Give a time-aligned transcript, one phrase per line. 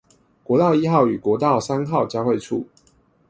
[0.43, 2.67] 國道一號與國道三號交會處